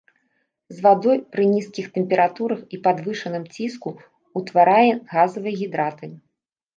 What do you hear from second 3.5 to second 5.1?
ціску ўтварае